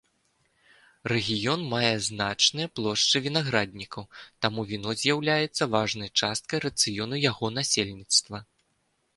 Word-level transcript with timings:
Рэгіён 1.11 1.61
мае 1.73 1.91
значныя 2.05 2.71
плошчы 2.79 3.21
вінаграднікаў, 3.27 4.03
таму 4.47 4.61
віно 4.71 4.97
з'яўляецца 5.03 5.63
важнай 5.77 6.09
часткай 6.23 6.59
рацыёну 6.67 7.15
яго 7.31 7.45
насельніцтва. 7.61 8.37